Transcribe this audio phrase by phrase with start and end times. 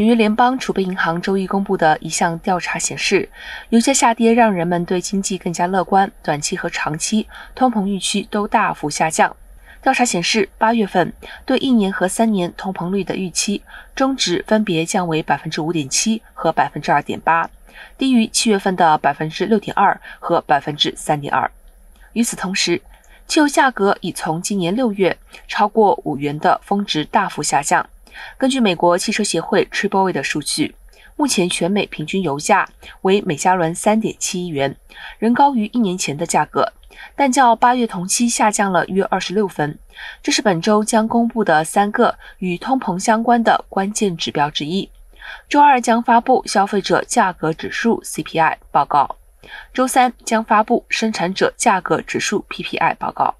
[0.00, 3.28] 纽约联邦储备银行周一公布的一项调查显示，
[3.68, 9.36] 油价下跌让人们对经济更加乐观，短期和长期通膨预期都大幅下降。
[9.82, 11.12] 调查显示，八月份
[11.44, 13.62] 对一年和三年通膨率的预期
[13.94, 17.50] 中值分别降为百分之五点七和百分之二点八，
[17.98, 21.50] 低于七月份的百分之六点二和百分之三点二。
[22.14, 22.80] 与此同时，
[23.26, 27.86] 汽油价格已从今年六月超过五元的峰值大幅下降。
[28.38, 30.74] 根据美国汽车协会 Triple A 的数据，
[31.16, 32.68] 目前全美平均油价
[33.02, 34.76] 为每加仑三点七一元，
[35.18, 36.72] 仍高于一年前的价格，
[37.14, 39.78] 但较八月同期下降了约二十六分。
[40.22, 44.90] 这是本周将公布的三个与通膨相关的关键指标之一。
[45.48, 49.16] 周二将发布消费者价格指数 CPI 报告。
[49.72, 53.34] 周三将发布生产者价格指数 PPI 报告。